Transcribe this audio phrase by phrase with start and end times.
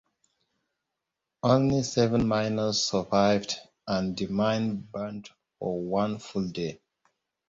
[1.43, 3.57] Only seven miners survived
[3.87, 6.81] and the mine burned for one full day.